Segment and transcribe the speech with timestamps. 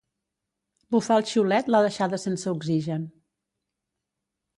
[0.95, 3.05] Bufar el xiulet l'ha deixada sense oxigen.